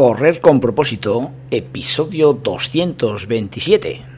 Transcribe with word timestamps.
Correr 0.00 0.40
con 0.40 0.60
propósito, 0.60 1.30
episodio 1.50 2.32
227. 2.32 4.09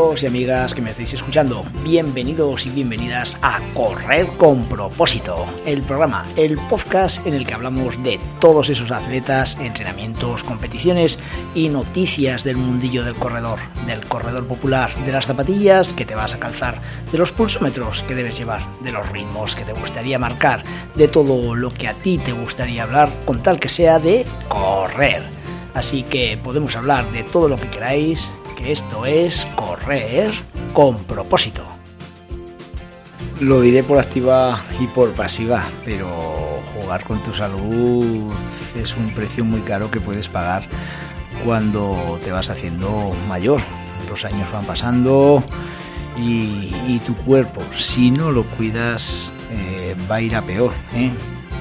Amigos 0.00 0.22
y 0.22 0.26
amigas 0.26 0.74
que 0.74 0.80
me 0.80 0.90
estáis 0.90 1.12
escuchando, 1.12 1.62
bienvenidos 1.84 2.64
y 2.64 2.70
bienvenidas 2.70 3.36
a 3.42 3.60
Correr 3.74 4.26
con 4.38 4.64
propósito, 4.64 5.46
el 5.66 5.82
programa, 5.82 6.24
el 6.36 6.56
podcast 6.70 7.26
en 7.26 7.34
el 7.34 7.46
que 7.46 7.52
hablamos 7.52 8.02
de 8.02 8.18
todos 8.40 8.70
esos 8.70 8.90
atletas, 8.90 9.58
entrenamientos, 9.60 10.42
competiciones 10.42 11.18
y 11.54 11.68
noticias 11.68 12.44
del 12.44 12.56
mundillo 12.56 13.04
del 13.04 13.14
corredor, 13.14 13.58
del 13.86 14.06
corredor 14.06 14.46
popular, 14.46 14.90
de 15.04 15.12
las 15.12 15.26
zapatillas 15.26 15.92
que 15.92 16.06
te 16.06 16.14
vas 16.14 16.34
a 16.34 16.40
calzar, 16.40 16.80
de 17.12 17.18
los 17.18 17.32
pulsómetros 17.32 18.02
que 18.04 18.14
debes 18.14 18.38
llevar, 18.38 18.62
de 18.80 18.92
los 18.92 19.06
ritmos 19.10 19.54
que 19.54 19.64
te 19.64 19.74
gustaría 19.74 20.18
marcar, 20.18 20.64
de 20.94 21.08
todo 21.08 21.54
lo 21.54 21.70
que 21.70 21.88
a 21.88 21.94
ti 21.94 22.16
te 22.16 22.32
gustaría 22.32 22.84
hablar 22.84 23.10
con 23.26 23.42
tal 23.42 23.60
que 23.60 23.68
sea 23.68 23.98
de 23.98 24.24
correr. 24.48 25.22
Así 25.74 26.02
que 26.04 26.38
podemos 26.42 26.74
hablar 26.74 27.10
de 27.12 27.22
todo 27.22 27.48
lo 27.48 27.60
que 27.60 27.68
queráis 27.68 28.32
esto 28.64 29.06
es 29.06 29.46
correr 29.56 30.32
con 30.72 31.04
propósito. 31.04 31.66
Lo 33.40 33.60
diré 33.60 33.82
por 33.82 33.98
activa 33.98 34.60
y 34.78 34.86
por 34.86 35.12
pasiva, 35.12 35.64
pero 35.84 36.60
jugar 36.74 37.04
con 37.04 37.22
tu 37.22 37.32
salud 37.32 38.30
es 38.76 38.96
un 38.96 39.14
precio 39.14 39.44
muy 39.44 39.60
caro 39.62 39.90
que 39.90 40.00
puedes 40.00 40.28
pagar 40.28 40.62
cuando 41.44 42.18
te 42.22 42.32
vas 42.32 42.50
haciendo 42.50 43.12
mayor. 43.28 43.60
Los 44.08 44.24
años 44.24 44.50
van 44.52 44.64
pasando 44.64 45.42
y, 46.16 46.98
tu 47.06 47.14
cuerpo, 47.16 47.62
si 47.76 48.10
no 48.10 48.30
lo 48.30 48.44
cuidas, 48.44 49.32
eh, 49.50 49.96
va 50.10 50.16
a 50.16 50.20
ir 50.20 50.36
a 50.36 50.42
peor. 50.42 50.72
¿eh? 50.94 51.10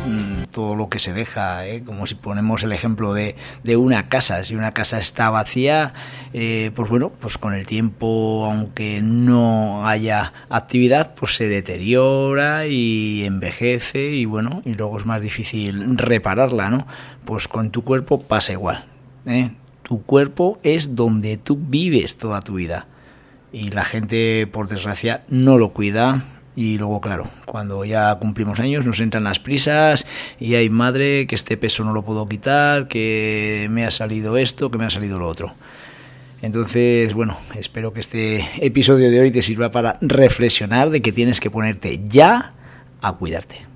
Mm, 0.08 0.44
todo 0.52 0.76
lo 0.76 0.90
que 0.90 1.00
se 1.00 1.14
deja, 1.14 1.68
¿eh? 1.68 1.84
como 1.84 2.08
si 2.08 2.16
ponemos 2.16 2.64
el 2.64 2.72
ejemplo 2.72 3.14
de, 3.14 3.36
una 3.76 4.08
casa, 4.08 4.44
si 4.44 4.56
una 4.56 4.74
casa 4.74 4.98
está 4.98 5.30
vacía, 5.30 5.94
eh, 6.34 6.72
pues 6.74 6.90
bueno, 6.90 7.12
pues 7.20 7.38
con 7.38 7.54
el 7.54 7.68
tiempo, 7.68 8.46
aunque 8.46 9.02
no 9.02 9.88
haya 9.88 10.34
actividad, 10.50 11.14
pues 11.16 11.36
se 11.36 11.48
deteriora 11.48 12.66
y 12.66 13.26
envejece 13.26 14.12
y 14.12 14.26
bueno, 14.26 14.62
y 14.66 14.74
luego 14.74 14.98
es 14.98 15.06
más 15.06 15.22
difícil 15.22 15.98
repararla, 15.98 16.70
¿no? 16.70 16.88
Pues 17.26 17.48
con 17.48 17.70
tu 17.72 17.84
cuerpo 17.84 18.20
pasa 18.20 18.54
igual, 18.54 18.86
¿eh? 19.26 19.52
Tu 19.84 20.02
cuerpo 20.04 20.60
es 20.64 20.96
donde 20.96 21.38
tú 21.38 21.58
vives 21.60 22.18
toda 22.18 22.42
tu 22.42 22.54
vida 22.54 22.88
y 23.52 23.72
la 23.72 23.84
gente, 23.84 24.48
por 24.48 24.68
desgracia, 24.70 25.22
no 25.30 25.58
lo 25.58 25.74
cuida 25.74 26.24
y 26.60 26.78
luego, 26.78 27.00
claro, 27.00 27.24
cuando 27.46 27.86
ya 27.86 28.14
cumplimos 28.16 28.60
años 28.60 28.86
nos 28.86 29.00
entran 29.00 29.24
las 29.24 29.40
prisas 29.40 30.06
y 30.42 30.56
hay 30.56 30.70
madre 30.70 31.26
que 31.26 31.36
este 31.36 31.56
peso 31.56 31.86
no 31.86 31.94
lo 31.94 32.04
puedo 32.04 32.28
quitar, 32.28 32.90
que 32.90 33.68
me 33.72 33.86
ha 33.86 33.92
salido 33.92 34.36
esto, 34.36 34.70
que 34.70 34.78
me 34.78 34.84
ha 34.84 34.90
salido 34.90 35.18
lo 35.20 35.30
otro. 35.30 35.54
Entonces, 36.42 37.14
bueno, 37.14 37.38
espero 37.58 37.94
que 37.94 38.02
este 38.02 38.46
episodio 38.60 39.10
de 39.10 39.22
hoy 39.22 39.32
te 39.32 39.42
sirva 39.42 39.72
para 39.72 39.98
reflexionar 40.02 40.90
de 40.90 41.02
que 41.02 41.14
tienes 41.14 41.40
que 41.40 41.50
ponerte 41.50 42.02
ya 42.10 42.52
a 43.02 43.14
cuidarte. 43.14 43.69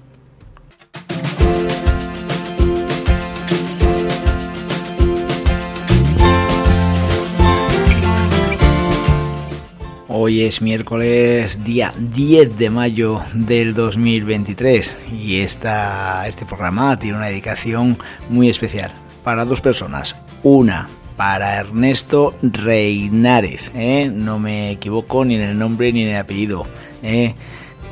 Hoy 10.26 10.44
es 10.44 10.62
miércoles 10.62 11.66
día 11.66 11.92
10 11.98 12.58
de 12.58 12.70
mayo 12.70 13.20
del 13.34 13.74
2023 13.74 15.08
y 15.22 15.42
esta, 15.42 16.26
este 16.30 16.46
programa 16.46 16.96
tiene 16.96 17.18
una 17.18 17.26
dedicación 17.26 17.98
muy 18.30 18.50
especial 18.50 18.94
para 19.26 19.44
dos 19.44 19.60
personas. 19.60 20.16
Una 20.42 20.88
para 21.18 21.58
Ernesto 21.58 22.34
Reinares, 22.42 23.70
¿eh? 23.76 24.10
no 24.10 24.40
me 24.40 24.72
equivoco 24.72 25.26
ni 25.26 25.36
en 25.36 25.42
el 25.42 25.60
nombre 25.60 25.92
ni 25.92 26.04
en 26.04 26.12
el 26.12 26.18
apellido. 26.18 26.66
¿eh? 27.04 27.36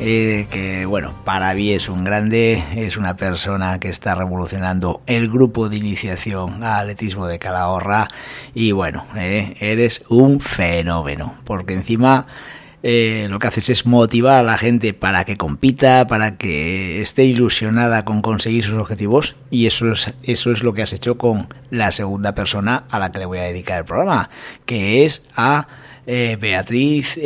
Eh, 0.03 0.47
que 0.49 0.87
bueno, 0.87 1.13
para 1.23 1.53
mí 1.53 1.73
es 1.73 1.87
un 1.87 2.03
grande, 2.03 2.63
es 2.75 2.97
una 2.97 3.15
persona 3.15 3.79
que 3.79 3.89
está 3.89 4.15
revolucionando 4.15 5.03
el 5.05 5.29
grupo 5.29 5.69
de 5.69 5.77
iniciación 5.77 6.63
al 6.63 6.79
atletismo 6.81 7.27
de 7.27 7.37
Calahorra. 7.37 8.07
Y 8.55 8.71
bueno, 8.71 9.05
eh, 9.15 9.53
eres 9.59 10.03
un 10.09 10.39
fenómeno, 10.39 11.35
porque 11.45 11.75
encima 11.75 12.25
eh, 12.81 13.27
lo 13.29 13.37
que 13.37 13.45
haces 13.45 13.69
es 13.69 13.85
motivar 13.85 14.39
a 14.39 14.43
la 14.43 14.57
gente 14.57 14.95
para 14.95 15.23
que 15.23 15.37
compita, 15.37 16.07
para 16.07 16.35
que 16.35 16.99
esté 17.03 17.25
ilusionada 17.25 18.03
con 18.03 18.23
conseguir 18.23 18.63
sus 18.63 18.79
objetivos. 18.79 19.35
Y 19.51 19.67
eso 19.67 19.91
es, 19.91 20.11
eso 20.23 20.51
es 20.51 20.63
lo 20.63 20.73
que 20.73 20.81
has 20.81 20.93
hecho 20.93 21.19
con 21.19 21.45
la 21.69 21.91
segunda 21.91 22.33
persona 22.33 22.85
a 22.89 22.97
la 22.97 23.11
que 23.11 23.19
le 23.19 23.25
voy 23.25 23.37
a 23.37 23.43
dedicar 23.43 23.77
el 23.77 23.85
programa, 23.85 24.31
que 24.65 25.05
es 25.05 25.21
a 25.35 25.67
Beatriz 26.05 27.17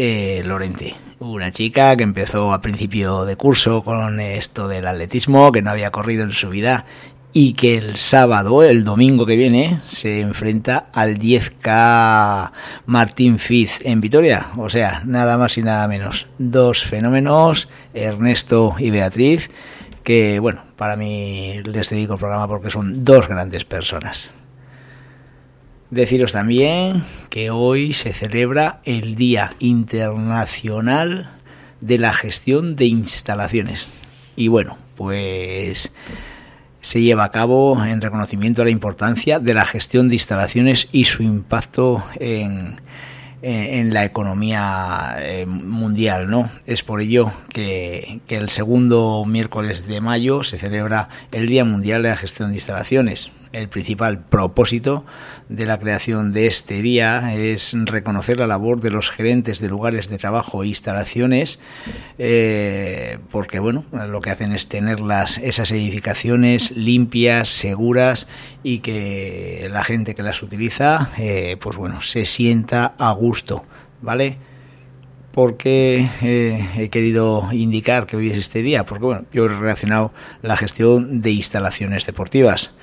Lorente 0.44 0.96
una 1.20 1.52
chica 1.52 1.96
que 1.96 2.04
empezó 2.04 2.52
a 2.52 2.62
principio 2.62 3.26
de 3.26 3.36
curso 3.36 3.84
con 3.84 4.20
esto 4.20 4.68
del 4.68 4.86
atletismo, 4.88 5.52
que 5.52 5.62
no 5.62 5.72
había 5.72 5.92
corrido 5.92 6.24
en 6.24 6.34
su 6.34 6.50
vida 6.50 6.86
y 7.32 7.54
que 7.54 7.78
el 7.78 7.98
sábado, 7.98 8.64
el 8.64 8.84
domingo 8.84 9.26
que 9.26 9.36
viene, 9.36 9.80
se 9.86 10.22
enfrenta 10.22 10.86
al 10.94 11.18
10K 11.18 12.52
Martín 12.86 13.40
Fiz 13.40 13.80
en 13.82 14.00
Vitoria. 14.00 14.48
O 14.58 14.70
sea, 14.70 15.02
nada 15.06 15.38
más 15.38 15.58
y 15.58 15.62
nada 15.62 15.88
menos. 15.88 16.28
Dos 16.38 16.84
fenómenos, 16.84 17.68
Ernesto 17.94 18.76
y 18.80 18.90
Beatriz, 18.90 19.50
que 20.04 20.40
bueno, 20.40 20.64
para 20.78 20.96
mí 20.96 21.62
les 21.64 21.90
dedico 21.90 22.14
el 22.14 22.20
programa 22.20 22.48
porque 22.48 22.72
son 22.72 23.04
dos 23.04 23.28
grandes 23.28 23.66
personas. 23.66 24.34
Deciros 25.92 26.32
también 26.32 27.04
que 27.30 27.52
hoy 27.52 27.94
se 27.94 28.12
celebra 28.12 28.82
el 28.86 29.16
Día 29.16 29.52
Internacional 29.60 31.30
de 31.80 32.00
la 32.00 32.14
Gestión 32.14 32.76
de 32.76 32.86
Instalaciones. 32.86 33.88
Y 34.36 34.48
bueno, 34.48 34.78
pues 34.96 35.92
se 36.82 37.02
lleva 37.02 37.24
a 37.24 37.32
cabo 37.32 37.84
en 37.84 38.02
reconocimiento 38.02 38.62
a 38.62 38.66
la 38.66 38.72
importancia 38.72 39.40
de 39.40 39.54
la 39.54 39.66
gestión 39.66 40.08
de 40.08 40.16
instalaciones 40.16 40.88
y 40.92 41.06
su 41.06 41.24
impacto 41.24 42.04
en, 42.20 42.80
en, 43.42 43.94
la 43.94 44.06
economía 44.06 45.16
eh, 45.20 45.48
mundial, 45.48 46.30
¿no? 46.30 46.50
Es 46.68 46.84
por 46.84 47.02
ello 47.02 47.32
que, 47.50 48.22
que, 48.28 48.38
el 48.38 48.50
segundo 48.50 49.24
miércoles 49.26 49.88
de 49.88 50.00
mayo 50.00 50.44
se 50.44 50.60
celebra 50.60 51.10
el 51.32 51.48
Día 51.48 51.66
Mundial 51.66 52.04
de 52.04 52.10
la 52.10 52.18
Gestión 52.18 52.50
de 52.50 52.56
Instalaciones. 52.56 53.32
El 53.56 53.70
principal 53.70 54.20
propósito 54.20 55.06
de 55.48 55.66
la 55.66 55.80
creación 55.80 56.34
de 56.34 56.46
este 56.46 56.82
día 56.82 57.34
es 57.34 57.74
reconocer 57.86 58.38
la 58.38 58.48
labor 58.48 58.82
de 58.82 58.90
los 58.90 59.10
gerentes 59.10 59.62
de 59.62 59.70
lugares 59.70 60.10
de 60.10 60.18
trabajo 60.18 60.62
e 60.62 60.68
instalaciones, 60.68 61.60
eh, 62.18 63.18
porque 63.32 63.60
bueno, 63.60 63.86
lo 63.94 64.20
que 64.20 64.30
hacen 64.30 64.52
es 64.52 64.68
tener 64.68 65.00
esas 65.42 65.72
edificaciones 65.72 66.72
limpias, 66.72 67.48
seguras 67.48 68.28
y 68.62 68.80
que 68.80 69.70
la 69.72 69.84
gente 69.84 70.16
que 70.16 70.24
las 70.24 70.44
utiliza, 70.44 71.10
eh, 71.18 71.56
pues 71.62 71.78
bueno, 71.78 72.02
se 72.02 72.26
sienta 72.26 72.94
a 72.98 73.14
gusto, 73.14 73.64
¿vale? 74.02 74.38
porque 75.32 76.10
eh, 76.22 76.66
he 76.78 76.90
querido 76.90 77.50
indicar 77.52 78.06
que 78.06 78.16
hoy 78.16 78.32
es 78.32 78.38
este 78.38 78.62
día? 78.62 78.86
Porque 78.86 79.04
bueno, 79.04 79.26
yo 79.34 79.46
he 79.46 79.48
relacionado 79.50 80.14
la 80.42 80.56
gestión 80.56 81.22
de 81.22 81.32
instalaciones 81.32 82.06
deportivas 82.06 82.74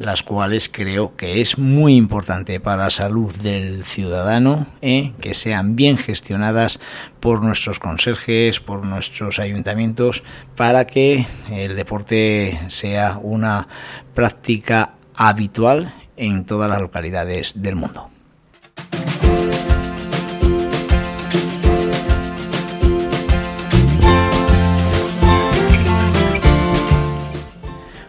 las 0.00 0.22
cuales 0.22 0.70
creo 0.70 1.14
que 1.14 1.42
es 1.42 1.58
muy 1.58 1.94
importante 1.94 2.58
para 2.58 2.84
la 2.84 2.90
salud 2.90 3.36
del 3.36 3.84
ciudadano, 3.84 4.66
¿eh? 4.80 5.12
que 5.20 5.34
sean 5.34 5.76
bien 5.76 5.98
gestionadas 5.98 6.80
por 7.20 7.42
nuestros 7.42 7.78
conserjes, 7.78 8.60
por 8.60 8.86
nuestros 8.86 9.38
ayuntamientos, 9.38 10.22
para 10.56 10.86
que 10.86 11.26
el 11.50 11.76
deporte 11.76 12.58
sea 12.68 13.18
una 13.22 13.68
práctica 14.14 14.94
habitual 15.16 15.92
en 16.16 16.46
todas 16.46 16.70
las 16.70 16.80
localidades 16.80 17.60
del 17.60 17.76
mundo. 17.76 18.08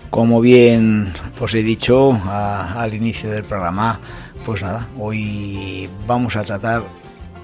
Como 0.09 0.39
bien 0.39 1.11
os 1.41 1.55
he 1.55 1.63
dicho 1.63 2.13
al 2.23 2.93
inicio 2.93 3.31
del 3.31 3.43
programa, 3.43 3.99
pues 4.45 4.61
nada, 4.61 4.87
hoy 4.99 5.89
vamos 6.05 6.35
a 6.35 6.43
tratar 6.43 6.83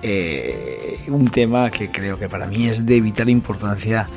eh, 0.04 1.00
un 1.08 1.28
tema 1.28 1.72
que 1.72 1.90
creo 1.90 2.20
que 2.20 2.30
para 2.30 2.46
mí 2.46 2.68
es 2.68 2.86
de 2.86 3.02
vital 3.02 3.28
importancia 3.28 4.08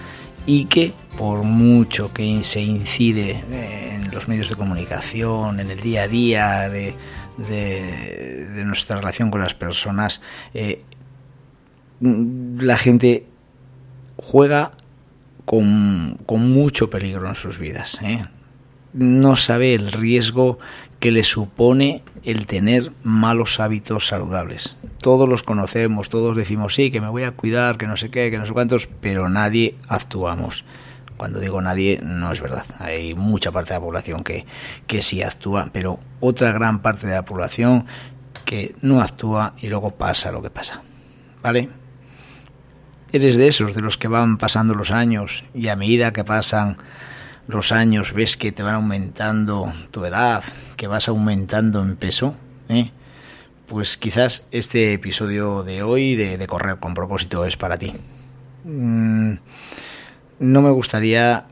y 0.44 0.64
que 0.64 0.92
por 1.16 1.44
mucho 1.44 2.12
que 2.12 2.44
se 2.44 2.60
incide 2.60 3.42
en 3.94 4.10
los 4.10 4.28
medios 4.28 4.50
de 4.50 4.56
comunicación, 4.56 5.60
en 5.60 5.70
el 5.70 5.80
día 5.80 6.02
a 6.02 6.08
día 6.08 6.68
de, 6.68 6.94
nuestra 8.66 8.98
relación 8.98 9.30
con 9.30 9.40
las 9.40 9.54
personas, 9.54 10.20
eh, 10.52 10.82
la 12.00 12.76
gente 12.76 13.24
juega 14.18 14.72
con, 15.46 16.18
mucho 16.28 16.90
peligro 16.90 17.26
en 17.26 17.34
sus 17.34 17.58
vidas. 17.58 17.98
¿eh? 18.02 18.26
No 18.92 19.36
sabe 19.36 19.74
el 19.74 19.92
riesgo 19.92 20.58
que 20.98 21.10
le 21.10 21.24
supone 21.24 22.02
el 22.24 22.46
tener 22.46 22.92
malos 23.02 23.60
hábitos 23.60 24.06
saludables. 24.06 24.76
Todos 25.02 25.28
los 25.28 25.42
conocemos, 25.42 26.08
todos 26.08 26.36
decimos 26.36 26.74
sí, 26.74 26.90
que 26.90 27.00
me 27.00 27.08
voy 27.08 27.22
a 27.22 27.32
cuidar, 27.32 27.78
que 27.78 27.86
no 27.86 27.96
sé 27.96 28.10
qué, 28.10 28.30
que 28.30 28.38
no 28.38 28.46
sé 28.46 28.52
cuántos, 28.52 28.86
pero 29.00 29.28
nadie 29.28 29.76
actuamos. 29.88 30.64
Cuando 31.16 31.38
digo 31.40 31.60
nadie, 31.60 32.00
no 32.02 32.32
es 32.32 32.40
verdad. 32.40 32.64
Hay 32.78 33.14
mucha 33.14 33.52
parte 33.52 33.74
de 33.74 33.80
la 33.80 33.84
población 33.84 34.24
que, 34.24 34.46
que 34.86 35.02
sí 35.02 35.22
actúa, 35.22 35.70
pero 35.72 35.98
otra 36.20 36.52
gran 36.52 36.80
parte 36.80 37.06
de 37.06 37.14
la 37.14 37.24
población 37.24 37.86
que 38.44 38.74
no 38.80 39.00
actúa 39.00 39.54
y 39.60 39.68
luego 39.68 39.92
pasa 39.92 40.32
lo 40.32 40.42
que 40.42 40.50
pasa. 40.50 40.82
¿Vale? 41.42 41.68
Eres 43.12 43.36
de 43.36 43.48
esos, 43.48 43.74
de 43.74 43.80
los 43.80 43.96
que 43.96 44.08
van 44.08 44.38
pasando 44.38 44.74
los 44.74 44.90
años 44.90 45.44
y 45.54 45.68
a 45.68 45.76
medida 45.76 46.12
que 46.12 46.24
pasan 46.24 46.76
los 47.46 47.72
años 47.72 48.12
ves 48.12 48.36
que 48.36 48.52
te 48.52 48.62
van 48.62 48.74
aumentando 48.74 49.72
tu 49.90 50.04
edad, 50.04 50.44
que 50.76 50.86
vas 50.86 51.08
aumentando 51.08 51.82
en 51.82 51.96
peso, 51.96 52.36
¿eh? 52.68 52.90
pues 53.66 53.96
quizás 53.96 54.46
este 54.50 54.92
episodio 54.92 55.62
de 55.62 55.82
hoy 55.82 56.16
de, 56.16 56.46
Correr 56.46 56.78
con 56.78 56.94
propósito 56.94 57.44
es 57.44 57.56
para 57.56 57.76
ti. 57.76 57.92
Mm, 58.64 59.34
no 60.40 60.62
me 60.62 60.70
gustaría 60.70 61.46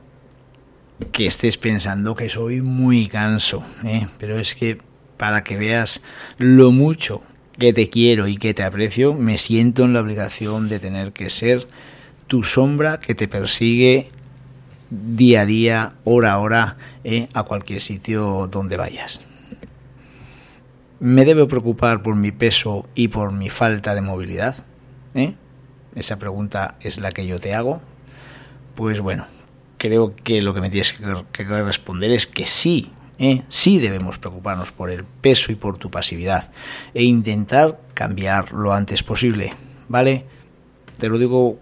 que 1.12 1.26
estés 1.26 1.58
pensando 1.58 2.14
que 2.14 2.28
soy 2.28 2.60
muy 2.60 3.08
canso, 3.08 3.62
¿eh? 3.84 4.06
pero 4.18 4.38
es 4.38 4.54
que 4.54 4.78
para 5.16 5.44
que 5.44 5.56
veas 5.56 6.02
lo 6.38 6.72
mucho 6.72 7.22
que 7.58 7.72
te 7.72 7.88
quiero 7.88 8.28
y 8.28 8.36
que 8.36 8.54
te 8.54 8.62
aprecio, 8.62 9.14
me 9.14 9.36
siento 9.36 9.84
en 9.84 9.92
la 9.92 10.00
obligación 10.00 10.68
de 10.68 10.78
tener 10.78 11.12
que 11.12 11.28
ser 11.28 11.66
tu 12.28 12.44
sombra 12.44 13.00
que 13.00 13.14
te 13.14 13.26
persigue 13.26 14.10
día 14.90 15.42
a 15.42 15.46
día, 15.46 15.94
hora 16.04 16.32
a 16.32 16.38
hora, 16.38 16.76
eh, 17.04 17.28
a 17.34 17.42
cualquier 17.42 17.80
sitio 17.80 18.48
donde 18.50 18.76
vayas. 18.76 19.20
¿Me 21.00 21.24
debo 21.24 21.46
preocupar 21.46 22.02
por 22.02 22.16
mi 22.16 22.32
peso 22.32 22.88
y 22.94 23.08
por 23.08 23.32
mi 23.32 23.50
falta 23.50 23.94
de 23.94 24.00
movilidad? 24.00 24.64
¿Eh? 25.14 25.34
Esa 25.94 26.18
pregunta 26.18 26.76
es 26.80 26.98
la 26.98 27.12
que 27.12 27.26
yo 27.26 27.38
te 27.38 27.54
hago. 27.54 27.80
Pues 28.74 29.00
bueno, 29.00 29.26
creo 29.76 30.14
que 30.16 30.42
lo 30.42 30.54
que 30.54 30.60
me 30.60 30.70
tienes 30.70 30.92
que 30.92 31.44
responder 31.44 32.10
es 32.10 32.26
que 32.26 32.46
sí, 32.46 32.90
¿eh? 33.18 33.42
sí 33.48 33.78
debemos 33.78 34.18
preocuparnos 34.18 34.72
por 34.72 34.90
el 34.90 35.04
peso 35.04 35.52
y 35.52 35.54
por 35.54 35.78
tu 35.78 35.90
pasividad 35.90 36.50
e 36.94 37.04
intentar 37.04 37.80
cambiar 37.94 38.52
lo 38.52 38.72
antes 38.72 39.02
posible, 39.02 39.52
¿vale? 39.88 40.24
Te 40.98 41.08
lo 41.08 41.18
digo 41.18 41.58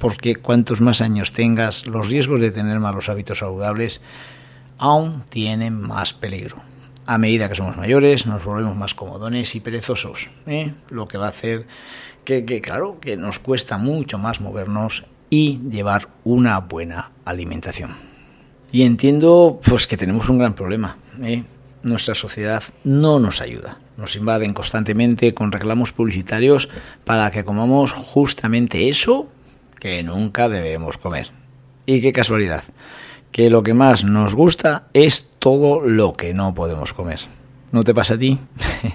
porque 0.00 0.34
cuantos 0.34 0.80
más 0.80 1.02
años 1.02 1.32
tengas, 1.32 1.86
los 1.86 2.08
riesgos 2.08 2.40
de 2.40 2.50
tener 2.50 2.80
malos 2.80 3.08
hábitos 3.10 3.38
saludables 3.38 4.00
aún 4.78 5.22
tienen 5.28 5.78
más 5.78 6.14
peligro. 6.14 6.56
A 7.04 7.18
medida 7.18 7.48
que 7.48 7.54
somos 7.54 7.76
mayores, 7.76 8.26
nos 8.26 8.42
volvemos 8.42 8.74
más 8.76 8.94
comodones 8.94 9.54
y 9.54 9.60
perezosos, 9.60 10.30
¿eh? 10.46 10.72
lo 10.88 11.06
que 11.06 11.18
va 11.18 11.26
a 11.26 11.30
hacer 11.30 11.66
que, 12.24 12.44
claro, 12.62 12.98
que 12.98 13.16
nos 13.16 13.40
cuesta 13.40 13.76
mucho 13.76 14.16
más 14.16 14.40
movernos 14.40 15.04
y 15.28 15.60
llevar 15.70 16.08
una 16.24 16.58
buena 16.60 17.10
alimentación. 17.24 17.90
Y 18.72 18.82
entiendo 18.82 19.60
pues 19.64 19.86
que 19.86 19.96
tenemos 19.96 20.28
un 20.30 20.38
gran 20.38 20.54
problema. 20.54 20.96
¿eh? 21.22 21.44
Nuestra 21.82 22.14
sociedad 22.14 22.62
no 22.84 23.18
nos 23.18 23.40
ayuda. 23.40 23.80
Nos 23.98 24.16
invaden 24.16 24.54
constantemente 24.54 25.34
con 25.34 25.52
reclamos 25.52 25.92
publicitarios 25.92 26.70
para 27.04 27.30
que 27.30 27.44
comamos 27.44 27.92
justamente 27.92 28.88
eso 28.88 29.28
que 29.80 30.02
nunca 30.04 30.48
debemos 30.48 30.98
comer. 30.98 31.32
Y 31.86 32.00
qué 32.00 32.12
casualidad, 32.12 32.62
que 33.32 33.50
lo 33.50 33.64
que 33.64 33.74
más 33.74 34.04
nos 34.04 34.34
gusta 34.34 34.84
es 34.92 35.28
todo 35.40 35.80
lo 35.80 36.12
que 36.12 36.34
no 36.34 36.54
podemos 36.54 36.92
comer. 36.92 37.20
¿No 37.72 37.82
te 37.82 37.94
pasa 37.94 38.14
a 38.14 38.18
ti? 38.18 38.38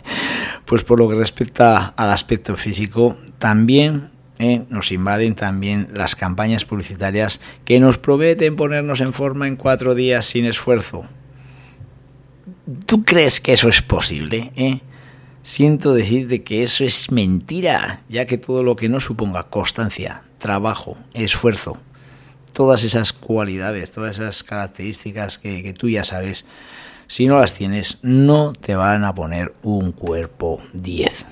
pues 0.66 0.84
por 0.84 1.00
lo 1.00 1.08
que 1.08 1.16
respecta 1.16 1.94
al 1.98 2.12
aspecto 2.12 2.56
físico, 2.56 3.18
también 3.38 4.10
eh, 4.38 4.66
nos 4.70 4.92
invaden 4.92 5.36
también 5.36 5.88
las 5.94 6.16
campañas 6.16 6.66
publicitarias 6.66 7.40
que 7.64 7.80
nos 7.80 7.98
prometen 7.98 8.56
ponernos 8.56 9.00
en 9.00 9.14
forma 9.14 9.48
en 9.48 9.56
cuatro 9.56 9.96
días 9.96 10.26
sin 10.26 10.46
esfuerzo. 10.46 11.06
¿Tú 12.86 13.06
crees 13.06 13.40
que 13.40 13.54
eso 13.54 13.70
es 13.70 13.82
posible? 13.82 14.52
Eh? 14.56 14.82
Siento 15.42 15.94
decirte 15.94 16.44
que 16.44 16.64
eso 16.64 16.84
es 16.84 17.12
mentira, 17.12 18.02
ya 18.10 18.26
que 18.26 18.38
todo 18.38 18.64
lo 18.64 18.76
que 18.76 18.90
no 18.90 19.00
suponga 19.00 19.44
constancia, 19.44 20.24
trabajo, 20.38 20.98
esfuerzo, 21.14 21.78
todas 22.56 22.84
esas 22.84 23.14
cualidades, 23.14 23.92
todas 23.92 24.20
esas 24.20 24.44
características 24.44 25.38
que, 25.38 25.74
tú 25.78 25.90
ya 25.90 26.04
sabes, 26.04 26.46
si 27.08 27.28
no 27.28 27.40
las 27.40 27.54
tienes, 27.54 28.00
no 28.02 28.54
te 28.54 28.76
van 28.76 29.04
a 29.04 29.14
poner 29.14 29.54
un 29.62 29.92
cuerpo 29.92 30.62
10. 30.74 31.26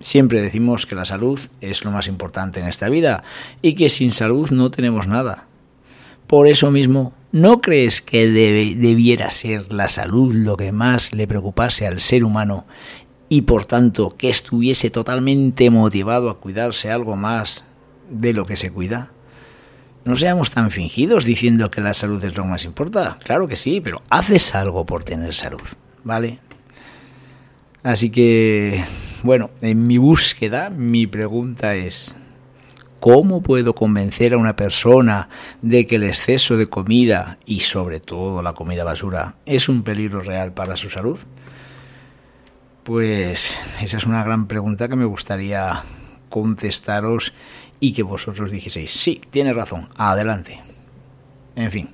Siempre 0.00 0.40
decimos 0.40 0.86
que 0.86 0.94
la 0.94 1.04
salud 1.04 1.40
es 1.60 1.84
lo 1.84 1.90
más 1.90 2.08
importante 2.08 2.60
en 2.60 2.66
esta 2.66 2.88
vida 2.88 3.22
y 3.62 3.74
que 3.74 3.88
sin 3.88 4.10
salud 4.10 4.50
no 4.50 4.70
tenemos 4.70 5.06
nada. 5.06 5.46
Por 6.26 6.46
eso 6.46 6.70
mismo, 6.70 7.14
¿no 7.32 7.60
crees 7.60 8.02
que 8.02 8.28
debiera 8.28 9.30
ser 9.30 9.72
la 9.72 9.88
salud 9.88 10.34
lo 10.34 10.56
que 10.56 10.72
más 10.72 11.14
le 11.14 11.26
preocupase 11.26 11.86
al 11.86 12.00
ser 12.00 12.24
humano 12.24 12.66
y 13.28 13.42
por 13.42 13.66
tanto 13.66 14.16
que 14.16 14.28
estuviese 14.28 14.90
totalmente 14.90 15.70
motivado 15.70 16.28
a 16.28 16.38
cuidarse 16.38 16.90
algo 16.90 17.16
más 17.16 17.67
de 18.10 18.32
lo 18.32 18.44
que 18.44 18.56
se 18.56 18.70
cuida? 18.70 19.12
No 20.04 20.16
seamos 20.16 20.52
tan 20.52 20.70
fingidos 20.70 21.24
diciendo 21.24 21.70
que 21.70 21.80
la 21.80 21.94
salud 21.94 22.22
es 22.24 22.36
lo 22.36 22.44
que 22.44 22.48
más 22.48 22.64
importa. 22.64 23.18
Claro 23.22 23.46
que 23.48 23.56
sí, 23.56 23.80
pero 23.80 23.98
haces 24.10 24.54
algo 24.54 24.86
por 24.86 25.04
tener 25.04 25.34
salud, 25.34 25.60
¿vale? 26.04 26.38
Así 27.82 28.10
que, 28.10 28.82
bueno, 29.22 29.50
en 29.60 29.86
mi 29.86 29.98
búsqueda, 29.98 30.70
mi 30.70 31.06
pregunta 31.06 31.74
es, 31.74 32.16
¿Cómo 33.00 33.42
puedo 33.42 33.76
convencer 33.76 34.34
a 34.34 34.38
una 34.38 34.56
persona 34.56 35.28
de 35.62 35.86
que 35.86 35.96
el 35.96 36.02
exceso 36.02 36.56
de 36.56 36.66
comida 36.66 37.38
y 37.46 37.60
sobre 37.60 38.00
todo 38.00 38.42
la 38.42 38.54
comida 38.54 38.82
basura 38.82 39.36
es 39.46 39.68
un 39.68 39.84
peligro 39.84 40.20
real 40.20 40.52
para 40.52 40.74
su 40.74 40.90
salud? 40.90 41.16
Pues 42.82 43.56
esa 43.80 43.96
es 43.98 44.04
una 44.04 44.24
gran 44.24 44.48
pregunta 44.48 44.88
que 44.88 44.96
me 44.96 45.04
gustaría 45.04 45.82
contestaros 46.28 47.32
y 47.80 47.92
que 47.92 48.02
vosotros 48.02 48.50
dijeseis, 48.50 48.90
sí, 48.90 49.20
tiene 49.30 49.52
razón, 49.52 49.86
adelante. 49.96 50.60
En 51.56 51.70
fin, 51.70 51.88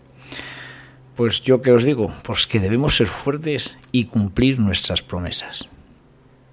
pues 1.16 1.42
yo 1.42 1.62
que 1.62 1.72
os 1.72 1.84
digo, 1.84 2.12
pues 2.22 2.46
que 2.46 2.60
debemos 2.60 2.96
ser 2.96 3.06
fuertes 3.06 3.78
y 3.92 4.06
cumplir 4.06 4.58
nuestras 4.58 5.02
promesas. 5.02 5.68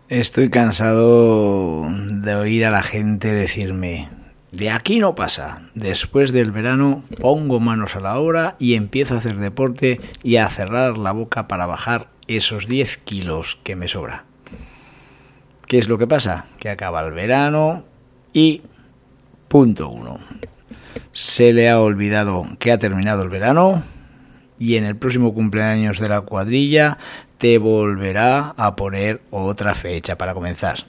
Estoy 0.07 0.49
cansado 0.49 1.87
de 1.89 2.35
oír 2.35 2.65
a 2.65 2.71
la 2.71 2.83
gente 2.83 3.29
decirme, 3.29 4.09
de 4.51 4.69
aquí 4.69 4.99
no 4.99 5.15
pasa. 5.15 5.61
Después 5.73 6.33
del 6.33 6.51
verano 6.51 7.05
pongo 7.21 7.59
manos 7.61 7.95
a 7.95 8.01
la 8.01 8.19
obra 8.19 8.57
y 8.59 8.75
empiezo 8.75 9.15
a 9.15 9.19
hacer 9.19 9.37
deporte 9.37 10.01
y 10.23 10.35
a 10.35 10.49
cerrar 10.49 10.97
la 10.97 11.13
boca 11.13 11.47
para 11.47 11.65
bajar 11.65 12.09
esos 12.27 12.67
10 12.67 12.97
kilos 12.97 13.57
que 13.63 13.77
me 13.77 13.87
sobra. 13.87 14.25
¿Qué 15.67 15.77
es 15.77 15.87
lo 15.87 15.97
que 15.97 16.07
pasa? 16.07 16.45
Que 16.59 16.69
acaba 16.69 17.01
el 17.05 17.13
verano 17.13 17.85
y 18.33 18.61
punto 19.51 19.89
uno. 19.89 20.17
Se 21.11 21.51
le 21.51 21.69
ha 21.69 21.81
olvidado 21.81 22.47
que 22.57 22.71
ha 22.71 22.79
terminado 22.79 23.23
el 23.23 23.27
verano 23.27 23.83
y 24.57 24.77
en 24.77 24.85
el 24.85 24.95
próximo 24.95 25.33
cumpleaños 25.33 25.99
de 25.99 26.07
la 26.07 26.21
cuadrilla 26.21 26.97
te 27.37 27.57
volverá 27.57 28.53
a 28.55 28.77
poner 28.77 29.21
otra 29.29 29.75
fecha 29.75 30.17
para 30.17 30.33
comenzar. 30.33 30.85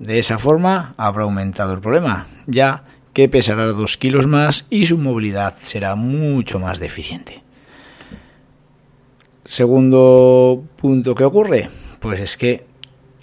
De 0.00 0.18
esa 0.18 0.38
forma 0.38 0.94
habrá 0.96 1.22
aumentado 1.22 1.72
el 1.72 1.80
problema, 1.80 2.26
ya 2.48 2.82
que 3.12 3.28
pesará 3.28 3.64
dos 3.66 3.96
kilos 3.96 4.26
más 4.26 4.66
y 4.70 4.86
su 4.86 4.98
movilidad 4.98 5.54
será 5.58 5.94
mucho 5.94 6.58
más 6.58 6.80
deficiente. 6.80 7.44
Segundo 9.44 10.64
punto 10.74 11.14
que 11.14 11.22
ocurre, 11.22 11.70
pues 12.00 12.18
es 12.18 12.36
que 12.36 12.66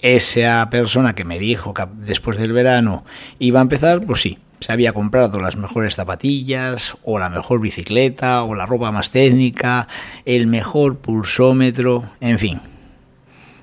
esa 0.00 0.68
persona 0.70 1.14
que 1.14 1.24
me 1.24 1.38
dijo 1.38 1.74
que 1.74 1.84
después 1.92 2.38
del 2.38 2.52
verano 2.52 3.04
iba 3.38 3.60
a 3.60 3.62
empezar, 3.62 4.04
pues 4.06 4.20
sí, 4.20 4.38
se 4.60 4.72
había 4.72 4.92
comprado 4.92 5.40
las 5.40 5.56
mejores 5.56 5.96
zapatillas, 5.96 6.96
o 7.02 7.18
la 7.18 7.28
mejor 7.28 7.60
bicicleta, 7.60 8.42
o 8.42 8.54
la 8.54 8.66
ropa 8.66 8.90
más 8.92 9.10
técnica, 9.10 9.88
el 10.24 10.46
mejor 10.46 10.98
pulsómetro, 10.98 12.04
en 12.20 12.38
fin, 12.38 12.60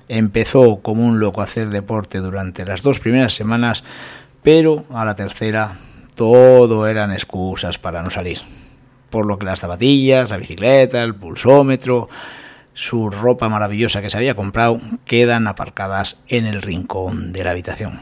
Empezó 0.08 0.80
como 0.82 1.06
un 1.06 1.18
loco 1.18 1.40
a 1.40 1.44
hacer 1.44 1.70
deporte 1.70 2.18
durante 2.18 2.66
las 2.66 2.82
dos 2.82 3.00
primeras 3.00 3.34
semanas, 3.34 3.84
pero 4.42 4.84
a 4.90 5.04
la 5.04 5.14
tercera 5.14 5.76
todo 6.14 6.86
eran 6.86 7.10
excusas 7.10 7.78
para 7.78 8.02
no 8.02 8.10
salir. 8.10 8.38
Por 9.08 9.26
lo 9.26 9.38
que 9.38 9.46
las 9.46 9.60
zapatillas, 9.60 10.30
la 10.30 10.36
bicicleta, 10.36 11.02
el 11.02 11.14
pulsómetro, 11.14 12.08
su 12.74 13.08
ropa 13.08 13.48
maravillosa 13.48 14.02
que 14.02 14.10
se 14.10 14.18
había 14.18 14.34
comprado 14.34 14.80
quedan 15.06 15.46
aparcadas 15.46 16.18
en 16.28 16.44
el 16.44 16.60
rincón 16.60 17.32
de 17.32 17.44
la 17.44 17.52
habitación. 17.52 18.00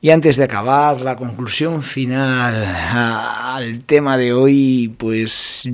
Y 0.00 0.10
antes 0.10 0.36
de 0.36 0.44
acabar, 0.44 1.00
la 1.00 1.16
conclusión 1.16 1.82
final 1.82 2.64
al 2.64 3.80
tema 3.84 4.16
de 4.16 4.32
hoy, 4.32 4.94
pues 4.96 5.68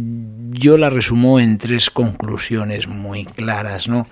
yo 0.51 0.79
la 0.79 0.89
resumo 0.89 1.39
en 1.39 1.59
tres 1.59 1.91
conclusiones 1.91 2.89
muy 2.89 3.27
claras, 3.27 3.87
¿no? 3.87 4.07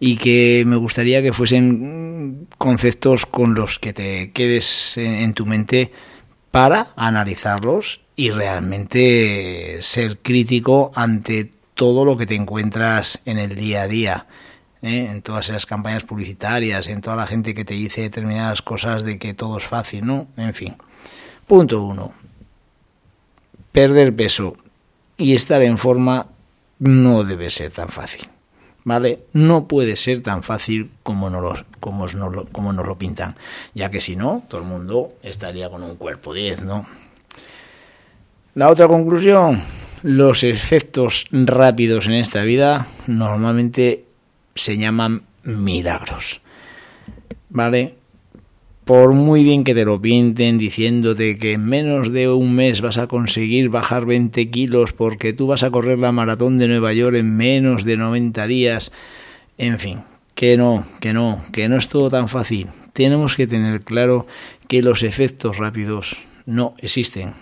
Y 0.00 0.16
que 0.16 0.64
me 0.66 0.74
gustaría 0.74 1.22
que 1.22 1.32
fuesen 1.32 2.48
conceptos 2.58 3.24
con 3.24 3.54
los 3.54 3.78
que 3.78 3.92
te 3.92 4.32
quedes 4.32 4.98
en 4.98 5.32
tu 5.32 5.46
mente 5.46 5.92
para 6.50 6.88
analizarlos 6.96 8.00
y 8.16 8.30
realmente 8.30 9.78
ser 9.80 10.18
crítico 10.18 10.90
ante 10.96 11.52
todo 11.74 12.04
lo 12.04 12.16
que 12.16 12.26
te 12.26 12.34
encuentras 12.34 13.20
en 13.24 13.38
el 13.38 13.54
día 13.54 13.82
a 13.82 13.88
día 13.88 14.26
¿eh? 14.82 15.08
en 15.10 15.22
todas 15.22 15.48
esas 15.48 15.66
campañas 15.66 16.04
publicitarias, 16.04 16.88
en 16.88 17.00
toda 17.00 17.16
la 17.16 17.26
gente 17.26 17.54
que 17.54 17.64
te 17.64 17.74
dice 17.74 18.02
determinadas 18.02 18.62
cosas 18.62 19.04
de 19.04 19.18
que 19.18 19.34
todo 19.34 19.58
es 19.58 19.64
fácil, 19.64 20.06
¿no? 20.06 20.28
En 20.36 20.54
fin. 20.54 20.76
Punto 21.46 21.82
uno. 21.82 22.12
Perder 23.72 24.14
peso 24.14 24.56
y 25.16 25.34
estar 25.34 25.62
en 25.62 25.78
forma 25.78 26.26
no 26.78 27.24
debe 27.24 27.50
ser 27.50 27.70
tan 27.72 27.88
fácil. 27.88 28.28
¿Vale? 28.84 29.24
No 29.32 29.66
puede 29.66 29.96
ser 29.96 30.22
tan 30.22 30.44
fácil 30.44 30.92
como 31.02 31.28
nos, 31.28 31.42
lo, 31.42 31.66
como, 31.80 32.06
nos 32.06 32.46
como 32.52 32.72
nos 32.72 32.86
lo 32.86 32.96
pintan, 32.96 33.34
ya 33.74 33.90
que 33.90 34.00
si 34.00 34.14
no, 34.14 34.44
todo 34.48 34.60
el 34.60 34.66
mundo 34.68 35.14
estaría 35.24 35.68
con 35.68 35.82
un 35.82 35.96
cuerpo 35.96 36.32
10, 36.32 36.62
¿no? 36.62 36.86
La 38.54 38.70
otra 38.70 38.86
conclusión, 38.86 39.60
los 40.02 40.44
efectos 40.44 41.26
rápidos 41.32 42.06
en 42.06 42.14
esta 42.14 42.42
vida 42.42 42.86
normalmente 43.08 44.05
se 44.56 44.76
llaman 44.76 45.22
milagros. 45.44 46.40
¿Vale? 47.48 47.94
Por 48.84 49.14
muy 49.14 49.42
bien 49.42 49.64
que 49.64 49.74
te 49.74 49.84
lo 49.84 50.00
pinten 50.00 50.58
diciéndote 50.58 51.38
que 51.38 51.54
en 51.54 51.64
menos 51.64 52.12
de 52.12 52.28
un 52.28 52.54
mes 52.54 52.82
vas 52.82 52.98
a 52.98 53.08
conseguir 53.08 53.68
bajar 53.68 54.06
20 54.06 54.48
kilos 54.50 54.92
porque 54.92 55.32
tú 55.32 55.48
vas 55.48 55.64
a 55.64 55.70
correr 55.70 55.98
la 55.98 56.12
maratón 56.12 56.56
de 56.56 56.68
Nueva 56.68 56.92
York 56.92 57.16
en 57.16 57.36
menos 57.36 57.84
de 57.84 57.96
90 57.96 58.46
días, 58.46 58.92
en 59.58 59.80
fin, 59.80 60.02
que 60.36 60.56
no, 60.56 60.84
que 61.00 61.12
no, 61.12 61.42
que 61.50 61.68
no 61.68 61.78
es 61.78 61.88
todo 61.88 62.10
tan 62.10 62.28
fácil. 62.28 62.68
Tenemos 62.92 63.34
que 63.36 63.48
tener 63.48 63.80
claro 63.80 64.28
que 64.68 64.82
los 64.82 65.02
efectos 65.02 65.58
rápidos 65.58 66.16
no 66.44 66.74
existen. 66.78 67.32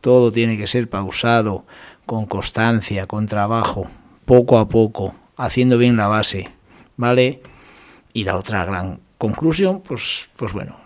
Todo 0.00 0.30
tiene 0.30 0.56
que 0.56 0.68
ser 0.68 0.88
pausado, 0.88 1.64
con 2.06 2.26
constancia, 2.26 3.08
con 3.08 3.26
trabajo, 3.26 3.88
poco 4.24 4.58
a 4.58 4.68
poco, 4.68 5.16
haciendo 5.36 5.78
bien 5.78 5.96
la 5.96 6.06
base, 6.06 6.48
¿vale? 6.96 7.42
Y 8.12 8.24
la 8.24 8.36
otra 8.36 8.64
gran 8.64 9.00
conclusión, 9.18 9.80
pues, 9.80 10.28
pues 10.36 10.52
bueno, 10.52 10.76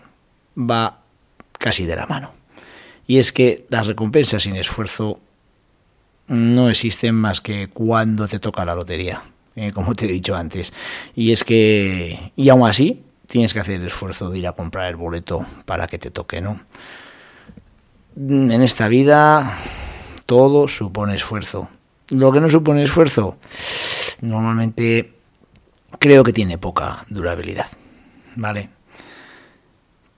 va 0.57 0.99
casi 1.57 1.85
de 1.85 1.95
la 1.95 2.05
mano. 2.05 2.31
Y 3.07 3.17
es 3.17 3.31
que 3.31 3.65
las 3.69 3.87
recompensas 3.87 4.43
sin 4.43 4.55
esfuerzo 4.55 5.19
no 6.27 6.69
existen 6.69 7.15
más 7.15 7.41
que 7.41 7.69
cuando 7.69 8.27
te 8.27 8.39
toca 8.39 8.65
la 8.65 8.75
lotería, 8.75 9.23
eh, 9.55 9.71
como 9.71 9.95
te 9.95 10.05
he 10.05 10.11
dicho 10.11 10.35
antes. 10.35 10.73
Y 11.15 11.31
es 11.31 11.43
que, 11.43 12.31
y 12.35 12.49
aún 12.49 12.67
así, 12.67 13.01
tienes 13.27 13.53
que 13.53 13.59
hacer 13.59 13.79
el 13.81 13.87
esfuerzo 13.87 14.29
de 14.29 14.39
ir 14.39 14.47
a 14.47 14.53
comprar 14.53 14.89
el 14.89 14.95
boleto 14.95 15.45
para 15.65 15.87
que 15.87 15.97
te 15.97 16.11
toque, 16.11 16.41
¿no? 16.41 16.61
En 18.15 18.61
esta 18.61 18.87
vida 18.87 19.57
todo 20.25 20.67
supone 20.67 21.15
esfuerzo. 21.15 21.69
Lo 22.09 22.31
que 22.31 22.39
no 22.39 22.49
supone 22.49 22.83
esfuerzo, 22.83 23.37
normalmente 24.21 25.16
creo 25.99 26.23
que 26.23 26.33
tiene 26.33 26.57
poca 26.57 27.05
durabilidad. 27.09 27.67
¿Vale? 28.35 28.69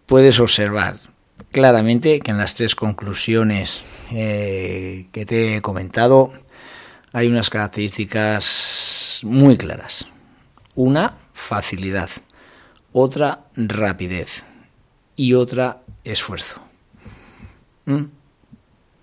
Puedes 0.05 0.39
observar 0.39 0.97
claramente 1.51 2.19
que 2.19 2.31
en 2.31 2.38
las 2.38 2.55
tres 2.55 2.75
conclusiones 2.75 3.83
eh, 4.11 5.07
que 5.11 5.25
te 5.25 5.55
he 5.55 5.61
comentado 5.61 6.33
hay 7.11 7.27
unas 7.27 7.49
características 7.49 9.21
muy 9.23 9.57
claras. 9.57 10.05
Una, 10.75 11.15
facilidad. 11.33 12.09
Otra, 12.91 13.45
rapidez. 13.55 14.43
Y 15.15 15.33
otra, 15.33 15.81
esfuerzo. 16.03 16.61
¿Mm? 17.85 18.05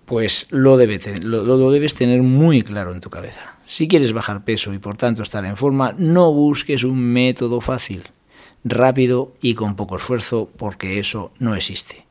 Pues 0.05 0.47
lo, 0.51 0.77
lo 0.77 1.71
debes 1.71 1.95
tener 1.95 2.21
muy 2.21 2.61
claro 2.61 2.93
en 2.93 3.01
tu 3.01 3.09
cabeza. 3.09 3.56
Si 3.67 3.89
quieres 3.89 4.13
bajar 4.13 4.45
peso 4.45 4.73
y 4.73 4.79
por 4.79 4.95
tanto 4.95 5.23
estar 5.23 5.43
en 5.43 5.57
forma, 5.57 5.93
no 5.97 6.31
busques 6.31 6.85
un 6.85 6.99
método 6.99 7.59
fácil, 7.59 8.03
rápido 8.63 9.33
y 9.41 9.55
con 9.55 9.75
poco 9.75 9.97
esfuerzo, 9.97 10.49
porque 10.55 10.99
eso 10.99 11.33
no 11.39 11.53
existe. 11.53 12.05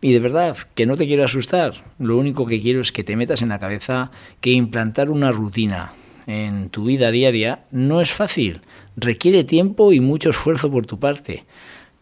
Y 0.00 0.14
de 0.14 0.20
verdad, 0.20 0.56
que 0.74 0.86
no 0.86 0.96
te 0.96 1.06
quiero 1.06 1.22
asustar, 1.22 1.84
lo 1.98 2.16
único 2.16 2.46
que 2.46 2.62
quiero 2.62 2.80
es 2.80 2.92
que 2.92 3.04
te 3.04 3.14
metas 3.14 3.42
en 3.42 3.50
la 3.50 3.58
cabeza 3.58 4.10
que 4.40 4.52
implantar 4.52 5.10
una 5.10 5.32
rutina 5.32 5.92
en 6.26 6.70
tu 6.70 6.84
vida 6.84 7.10
diaria 7.10 7.66
no 7.70 8.00
es 8.00 8.10
fácil, 8.10 8.62
requiere 8.96 9.44
tiempo 9.44 9.92
y 9.92 10.00
mucho 10.00 10.30
esfuerzo 10.30 10.70
por 10.70 10.86
tu 10.86 10.98
parte, 10.98 11.44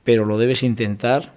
pero 0.05 0.25
lo 0.25 0.39
debes 0.39 0.63
intentar 0.63 1.35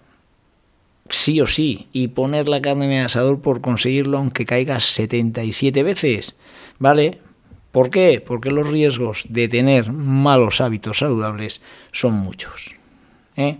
sí 1.09 1.41
o 1.41 1.47
sí 1.47 1.89
y 1.91 2.09
poner 2.09 2.47
la 2.47 2.61
carne 2.61 2.85
en 2.85 2.91
el 2.91 3.05
asador 3.05 3.41
por 3.41 3.61
conseguirlo 3.61 4.17
aunque 4.17 4.45
caigas 4.45 4.83
77 4.85 5.83
veces. 5.83 6.35
¿Vale? 6.79 7.19
¿Por 7.71 7.89
qué? 7.89 8.23
Porque 8.25 8.51
los 8.51 8.69
riesgos 8.69 9.25
de 9.29 9.47
tener 9.47 9.91
malos 9.91 10.61
hábitos 10.61 10.99
saludables 10.99 11.61
son 11.91 12.13
muchos. 12.13 12.75
¿eh? 13.35 13.57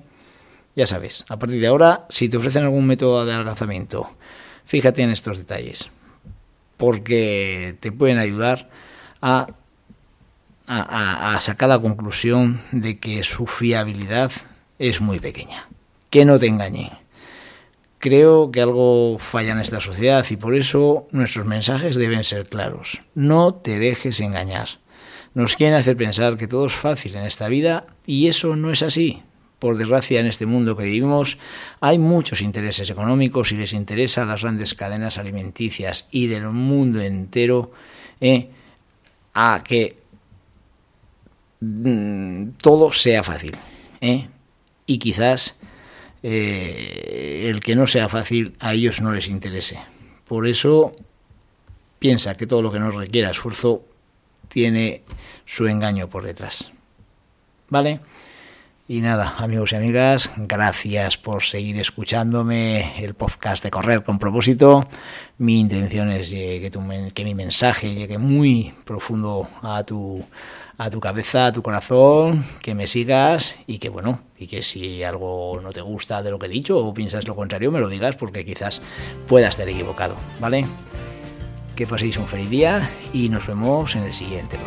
Ya 0.75 0.87
sabes, 0.87 1.25
a 1.29 1.37
partir 1.37 1.59
de 1.59 1.67
ahora, 1.67 2.05
si 2.09 2.29
te 2.29 2.37
ofrecen 2.37 2.63
algún 2.63 2.85
método 2.85 3.25
de 3.25 3.33
adelgazamiento, 3.33 4.07
fíjate 4.65 5.01
en 5.01 5.11
estos 5.11 5.39
detalles, 5.39 5.89
porque 6.77 7.75
te 7.79 7.91
pueden 7.91 8.19
ayudar 8.19 8.69
a, 9.21 9.47
a, 10.67 11.35
a 11.35 11.41
sacar 11.41 11.69
la 11.69 11.79
conclusión 11.79 12.59
de 12.71 12.99
que 12.99 13.23
su 13.23 13.47
fiabilidad 13.47 14.31
es 14.77 15.01
muy 15.01 15.19
pequeña. 15.19 15.67
Que 16.09 16.25
no 16.25 16.37
te 16.37 16.47
engañen 16.47 17.02
Creo 18.03 18.51
que 18.51 18.61
algo 18.61 19.17
falla 19.17 19.53
en 19.53 19.59
esta 19.59 19.79
sociedad 19.79 20.25
y 20.29 20.35
por 20.35 20.55
eso 20.55 21.07
nuestros 21.11 21.45
mensajes 21.45 21.95
deben 21.95 22.25
ser 22.25 22.49
claros. 22.49 23.01
No 23.15 23.53
te 23.53 23.79
dejes 23.79 24.19
engañar. 24.19 24.67
Nos 25.33 25.55
quieren 25.55 25.77
hacer 25.77 25.95
pensar 25.95 26.35
que 26.35 26.49
todo 26.49 26.65
es 26.65 26.73
fácil 26.73 27.15
en 27.15 27.23
esta 27.23 27.47
vida 27.47 27.85
y 28.05 28.27
eso 28.27 28.57
no 28.57 28.71
es 28.71 28.83
así. 28.83 29.23
Por 29.57 29.77
desgracia, 29.77 30.19
en 30.19 30.25
este 30.25 30.45
mundo 30.45 30.75
que 30.75 30.83
vivimos 30.83 31.37
hay 31.79 31.97
muchos 31.97 32.41
intereses 32.41 32.89
económicos 32.89 33.53
y 33.53 33.55
les 33.55 33.71
interesa 33.71 34.23
a 34.23 34.25
las 34.25 34.41
grandes 34.41 34.73
cadenas 34.73 35.17
alimenticias 35.17 36.05
y 36.11 36.27
del 36.27 36.49
mundo 36.49 36.99
entero 36.99 37.71
eh, 38.19 38.49
a 39.33 39.63
que 39.63 39.95
mm, 41.61 42.49
todo 42.61 42.91
sea 42.91 43.23
fácil. 43.23 43.55
Eh, 44.01 44.27
y 44.87 44.97
quizás 44.97 45.57
eh, 46.23 47.49
el 47.49 47.59
que 47.59 47.75
no 47.75 47.85
sea 47.85 48.07
fácil 48.07 48.55
a 48.59 48.73
ellos 48.73 49.01
no 49.01 49.11
les 49.11 49.27
interese. 49.27 49.77
Por 50.25 50.47
eso 50.47 50.91
piensa 51.99 52.35
que 52.35 52.47
todo 52.47 52.61
lo 52.61 52.71
que 52.71 52.79
nos 52.79 52.95
requiera 52.95 53.29
esfuerzo 53.29 53.83
tiene 54.47 55.03
su 55.45 55.67
engaño 55.67 56.09
por 56.09 56.25
detrás. 56.25 56.71
¿Vale? 57.69 57.99
Y 58.87 59.01
nada, 59.01 59.33
amigos 59.37 59.71
y 59.71 59.75
amigas, 59.77 60.29
gracias 60.35 61.17
por 61.17 61.43
seguir 61.43 61.79
escuchándome 61.79 63.03
el 63.03 63.13
podcast 63.13 63.63
de 63.63 63.71
Correr 63.71 64.03
con 64.03 64.19
propósito. 64.19 64.87
Mi 65.37 65.59
intención 65.59 66.09
es 66.11 66.29
que, 66.29 66.69
que 67.13 67.23
mi 67.23 67.33
mensaje 67.33 67.95
llegue 67.95 68.17
muy 68.17 68.73
profundo 68.83 69.47
a 69.61 69.83
tu 69.83 70.23
a 70.77 70.89
tu 70.89 70.99
cabeza, 70.99 71.47
a 71.47 71.51
tu 71.51 71.61
corazón, 71.61 72.43
que 72.61 72.75
me 72.75 72.87
sigas 72.87 73.55
y 73.67 73.79
que 73.79 73.89
bueno, 73.89 74.21
y 74.37 74.47
que 74.47 74.61
si 74.61 75.03
algo 75.03 75.59
no 75.61 75.71
te 75.71 75.81
gusta 75.81 76.23
de 76.23 76.31
lo 76.31 76.39
que 76.39 76.47
he 76.47 76.49
dicho 76.49 76.77
o 76.77 76.93
piensas 76.93 77.27
lo 77.27 77.35
contrario, 77.35 77.71
me 77.71 77.79
lo 77.79 77.89
digas 77.89 78.15
porque 78.15 78.45
quizás 78.45 78.81
pueda 79.27 79.49
estar 79.49 79.67
equivocado, 79.69 80.15
¿vale? 80.39 80.65
Que 81.75 81.87
paséis 81.87 82.17
un 82.17 82.27
feliz 82.27 82.49
día 82.49 82.89
y 83.13 83.29
nos 83.29 83.47
vemos 83.47 83.95
en 83.95 84.03
el 84.03 84.13
siguiente. 84.13 84.57